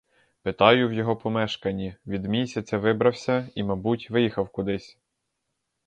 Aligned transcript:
Питаю 0.41 0.89
в 0.89 0.93
його 0.93 1.15
помешканні: 1.15 1.95
від 2.07 2.25
місяця 2.25 2.77
вибрався 2.77 3.49
і, 3.55 3.63
мабуть, 3.63 4.09
виїхав 4.09 4.49
кудись. 4.49 4.97